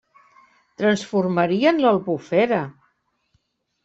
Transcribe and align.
Transformarien 0.81 1.81
l'Albufera! 1.83 2.63